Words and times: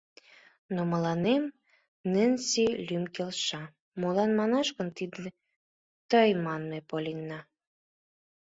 —Но 0.73 0.81
мыланем 0.91 1.43
Ненси 2.11 2.65
лӱм 2.87 3.03
келша, 3.15 3.63
молан 4.01 4.31
манаш 4.39 4.67
гын 4.77 4.89
тиде— 4.97 5.27
тый,— 6.09 6.29
мане 6.45 6.79
Поллианна. 6.89 7.39